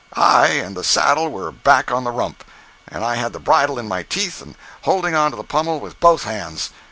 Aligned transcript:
I 0.15 0.47
and 0.47 0.75
the 0.75 0.83
saddle 0.83 1.29
were 1.29 1.51
back 1.51 1.91
on 1.91 2.05
the 2.05 2.09
rump, 2.11 2.43
and 2.87 3.05
I 3.05 3.17
had 3.17 3.33
the 3.33 3.39
bridle 3.39 3.77
in 3.77 3.87
my 3.87 4.01
teeth 4.01 4.41
and 4.41 4.55
holding 4.81 5.13
on 5.13 5.29
to 5.29 5.37
the 5.37 5.43
pommel 5.43 5.79
with 5.79 5.99
both 5.99 6.23
hands. 6.23 6.71